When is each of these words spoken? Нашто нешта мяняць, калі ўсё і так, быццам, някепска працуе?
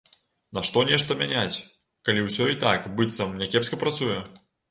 Нашто 0.57 0.81
нешта 0.91 1.17
мяняць, 1.19 1.63
калі 2.09 2.23
ўсё 2.27 2.47
і 2.53 2.57
так, 2.65 2.89
быццам, 3.01 3.37
някепска 3.43 3.81
працуе? 3.85 4.19